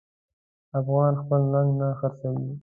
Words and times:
افغان 0.79 1.11
خپل 1.21 1.41
ننګ 1.53 1.69
نه 1.79 1.87
خرڅوي. 1.99 2.49